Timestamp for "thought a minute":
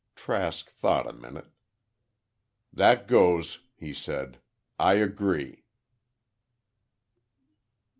0.71-1.51